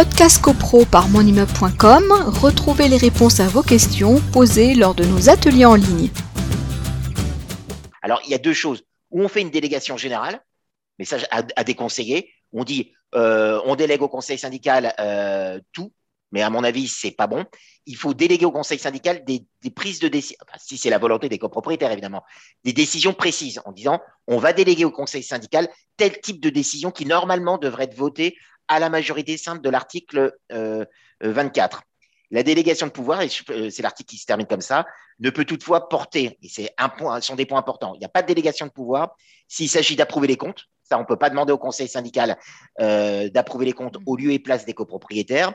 [0.00, 2.10] Podcast CoPro par monimmeuble.com,
[2.40, 6.08] retrouvez les réponses à vos questions posées lors de nos ateliers en ligne.
[8.00, 8.82] Alors, il y a deux choses.
[9.10, 10.42] Où on fait une délégation générale,
[10.98, 12.32] mais ça à, déconseiller.
[12.54, 15.92] On dit, euh, on délègue au conseil syndical euh, tout,
[16.32, 17.44] mais à mon avis, c'est pas bon.
[17.84, 21.38] Il faut déléguer au conseil syndical des, prises de décision, si c'est la volonté des
[21.38, 22.22] copropriétaires évidemment,
[22.64, 26.90] des décisions précises en disant on va déléguer au conseil syndical tel type de décision
[26.90, 28.34] qui normalement devrait être votée
[28.70, 30.32] à la majorité simple de l'article
[31.20, 31.76] 24.
[31.76, 31.80] Euh,
[32.30, 34.86] la délégation de pouvoir, et euh, c'est l'article qui se termine comme ça,
[35.18, 37.94] ne peut toutefois porter, et c'est un point, sont des points importants.
[37.96, 39.16] Il n'y a pas de délégation de pouvoir
[39.48, 40.66] s'il s'agit d'approuver les comptes.
[40.84, 42.38] Ça, on ne peut pas demander au conseil syndical
[42.80, 45.52] euh, d'approuver les comptes au lieu et place des copropriétaires.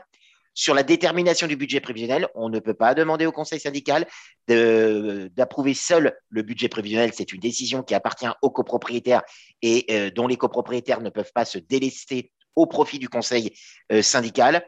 [0.52, 4.06] Sur la détermination du budget prévisionnel, on ne peut pas demander au conseil syndical
[4.48, 7.12] d'approuver seul le budget prévisionnel.
[7.14, 9.22] C'est une décision qui appartient aux copropriétaires
[9.60, 13.52] et dont les copropriétaires ne peuvent pas se délester au profit du conseil
[13.92, 14.66] euh, syndical.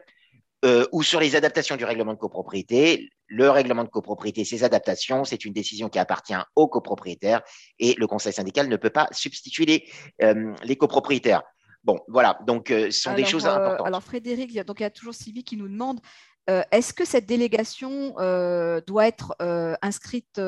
[0.65, 3.09] Euh, ou sur les adaptations du règlement de copropriété.
[3.27, 7.41] Le règlement de copropriété, ces adaptations, c'est une décision qui appartient aux copropriétaires
[7.79, 9.89] et le conseil syndical ne peut pas substituer les,
[10.21, 11.43] euh, les copropriétaires.
[11.85, 13.87] Bon, voilà, donc ce sont des choses importantes.
[13.87, 16.01] alors Frédéric, donc il y a toujours Sylvie qui nous demande
[16.49, 20.41] euh, est-ce que cette délégation euh, doit être euh, inscrite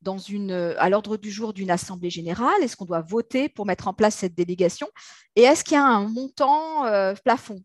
[0.00, 2.62] dans une, à l'ordre du jour d'une assemblée générale?
[2.62, 4.88] Est-ce qu'on doit voter pour mettre en place cette délégation?
[5.36, 6.84] Et est-ce qu'il y a un montant
[7.24, 7.62] plafond?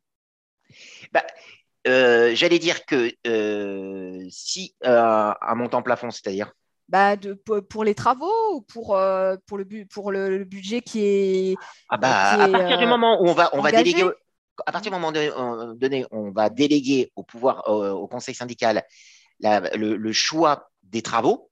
[1.11, 1.23] Bah,
[1.85, 3.11] J'allais dire que
[4.29, 6.51] si un montant plafond, c'est-à-dire?
[6.89, 8.97] Bah, de, pour les travaux ou pour,
[9.47, 11.55] pour, le, pour le, budget qui est.
[11.87, 14.03] Ah bah, à partir du moment où on va, on va déléguer
[14.65, 18.83] à partir du moment donné, on va déléguer au pouvoir, au, conseil syndical,
[19.41, 21.49] le, choix des travaux.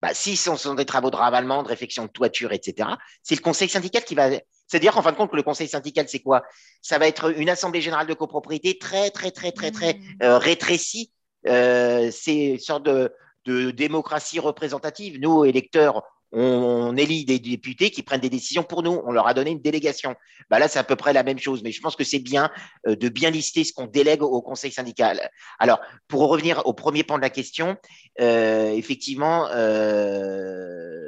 [0.00, 2.88] Bah, si ce sont des travaux de ravalement, de réfection de toiture, etc.,
[3.22, 4.30] c'est le conseil syndical qui va.
[4.66, 6.42] C'est-à-dire qu'en fin de compte, le conseil syndical, c'est quoi?
[6.80, 10.22] Ça va être une assemblée générale de copropriété très, très, très, très, très mmh.
[10.22, 11.12] euh, rétrécie.
[11.46, 13.12] Euh, c'est une sorte de,
[13.44, 15.20] de démocratie représentative.
[15.20, 19.02] Nous, électeurs, on, élit des députés qui prennent des décisions pour nous.
[19.04, 20.14] On leur a donné une délégation.
[20.50, 22.50] Bah là, c'est à peu près la même chose, mais je pense que c'est bien
[22.86, 25.30] euh, de bien lister ce qu'on délègue au conseil syndical.
[25.58, 27.76] Alors, pour revenir au premier point de la question,
[28.20, 30.98] euh, effectivement, euh,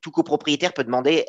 [0.00, 1.24] tout copropriétaire peut demander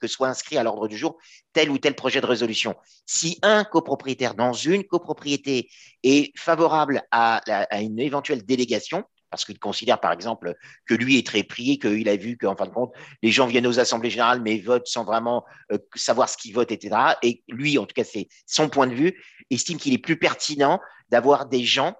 [0.00, 1.16] que soit inscrit à l'ordre du jour
[1.52, 2.74] tel ou tel projet de résolution.
[3.04, 5.68] Si un copropriétaire dans une copropriété
[6.02, 7.40] est favorable à
[7.80, 10.54] une éventuelle délégation, parce qu'il considère par exemple
[10.86, 12.92] que lui est très prié, qu'il a vu qu'en fin de compte,
[13.22, 16.72] les gens viennent aux assemblées générales mais votent sans vraiment euh, savoir ce qu'ils votent,
[16.72, 16.96] etc.
[17.22, 20.80] Et lui, en tout cas, c'est son point de vue, estime qu'il est plus pertinent
[21.10, 21.94] d'avoir des gens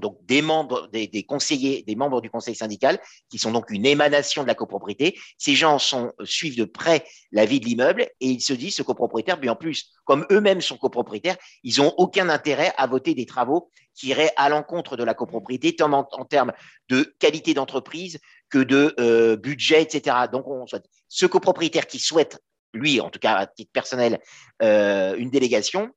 [0.00, 4.42] donc des membres, des, conseillers, des membres du conseil syndical, qui sont donc une émanation
[4.42, 5.18] de la copropriété.
[5.38, 8.82] Ces gens euh, suivent de près la vie de l'immeuble et ils se disent, ce
[8.82, 13.26] copropriétaire, mais en plus, comme eux-mêmes sont copropriétaires, ils n'ont aucun intérêt à voter des
[13.26, 16.52] travaux qui iraient à l'encontre de la copropriété, tant en, termes
[16.88, 18.18] de qualité d'entreprise
[18.50, 20.16] que de euh, budget, etc.
[20.30, 22.38] Donc, on souhaite, ce copropriétaire qui souhaite,
[22.74, 24.20] lui, en tout cas à titre personnel,
[24.62, 25.90] euh, une délégation,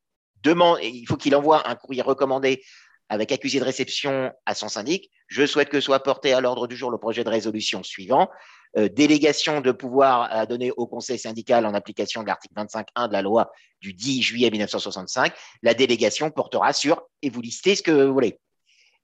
[0.44, 2.64] demande, il faut qu'il envoie un courrier recommandé
[3.09, 5.12] avec accusé de réception à son syndic.
[5.28, 8.30] Je souhaite que soit porté à l'ordre du jour le projet de résolution suivant.
[8.78, 13.14] Euh, délégation de pouvoir à donner au conseil syndical en application de l'article 25.1 de
[13.14, 15.34] la loi du 10 juillet 1965.
[15.64, 18.40] La délégation portera sur, et vous listez ce que vous voulez.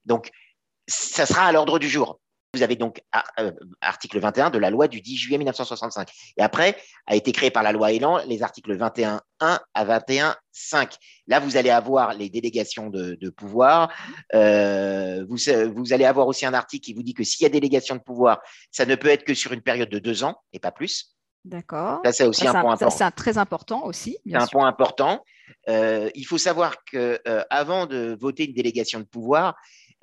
[0.06, 0.30] Donc,
[0.88, 2.20] ça sera à l'ordre du jour.
[2.56, 3.02] Vous avez donc
[3.40, 3.52] euh,
[3.82, 6.10] article 21 de la loi du 10 juillet 1965.
[6.38, 10.96] Et après, a été créé par la loi Elan les articles 21.1 à 21.5.
[11.28, 13.92] Là, vous allez avoir les délégations de, pouvoir.
[14.34, 15.38] Euh, vous,
[15.76, 18.02] vous, allez avoir aussi un article qui vous dit que s'il y a délégation de
[18.02, 18.40] pouvoir,
[18.72, 21.18] ça ne peut être que sur une période de deux ans et pas plus.
[21.44, 22.00] D'accord.
[22.06, 22.90] Ça, c'est aussi un point important.
[22.90, 24.18] C'est très important aussi.
[24.26, 25.24] C'est un point important.
[25.68, 29.56] Euh, il faut savoir que avant de voter une délégation de pouvoir,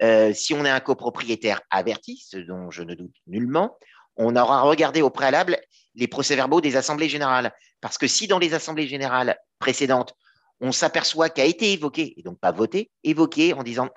[0.03, 3.77] euh, si on est un copropriétaire averti, ce dont je ne doute nullement,
[4.17, 5.59] on aura regardé au préalable
[5.95, 7.53] les procès-verbaux des assemblées générales.
[7.81, 10.15] Parce que si dans les assemblées générales précédentes,
[10.61, 13.88] on s'aperçoit qu'a été évoqué, et donc pas voté, évoqué en disant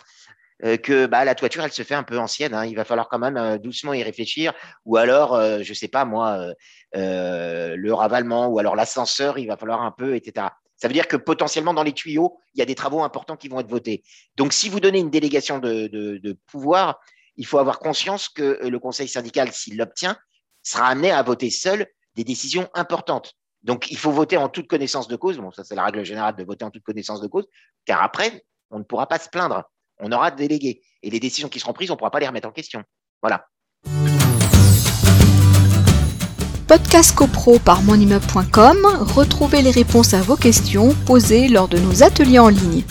[0.61, 3.19] que bah, la toiture, elle se fait un peu ancienne, hein, il va falloir quand
[3.19, 4.53] même euh, doucement y réfléchir,
[4.85, 6.53] ou alors, je ne sais pas moi,
[6.93, 10.47] le ravalement, ou alors l'ascenseur, il va falloir un peu, etc.
[10.77, 13.47] Ça veut dire que potentiellement, dans les tuyaux, il y a des travaux importants qui
[13.47, 14.03] vont être votés.
[14.35, 16.99] Donc, si vous donnez une délégation de, pouvoir,
[17.37, 20.17] il faut avoir conscience que le conseil syndical, s'il l'obtient,
[20.63, 23.33] sera amené à voter seul des décisions importantes.
[23.63, 25.37] Donc, il faut voter en toute connaissance de cause.
[25.37, 27.47] Bon, ça, c'est la règle générale de voter en toute connaissance de cause,
[27.85, 29.63] car après, on ne pourra pas se plaindre.
[30.00, 30.81] On aura délégué.
[31.03, 32.83] Et les décisions qui seront prises, on ne pourra pas les remettre en question.
[33.21, 33.45] Voilà.
[36.68, 38.77] Podcast CoPro par monimmeuble.com,
[39.15, 42.83] retrouvez les réponses à vos questions posées lors de nos ateliers en ligne.